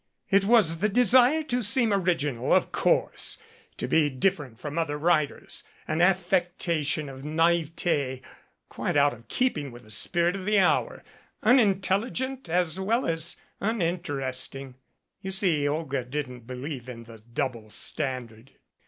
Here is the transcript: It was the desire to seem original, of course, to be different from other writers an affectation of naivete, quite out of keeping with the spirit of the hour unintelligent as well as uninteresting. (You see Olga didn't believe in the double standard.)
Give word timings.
It 0.31 0.45
was 0.45 0.79
the 0.79 0.89
desire 0.89 1.43
to 1.43 1.61
seem 1.61 1.93
original, 1.93 2.53
of 2.53 2.71
course, 2.71 3.37
to 3.77 3.87
be 3.87 4.09
different 4.09 4.59
from 4.59 4.79
other 4.79 4.97
writers 4.97 5.63
an 5.87 6.01
affectation 6.01 7.07
of 7.07 7.23
naivete, 7.23 8.23
quite 8.67 8.97
out 8.97 9.13
of 9.13 9.27
keeping 9.27 9.69
with 9.69 9.83
the 9.83 9.91
spirit 9.91 10.35
of 10.35 10.45
the 10.45 10.57
hour 10.57 11.03
unintelligent 11.43 12.49
as 12.49 12.79
well 12.79 13.05
as 13.05 13.37
uninteresting. 13.59 14.73
(You 15.21 15.29
see 15.29 15.67
Olga 15.67 16.03
didn't 16.03 16.47
believe 16.47 16.89
in 16.89 17.03
the 17.03 17.19
double 17.19 17.69
standard.) 17.69 18.53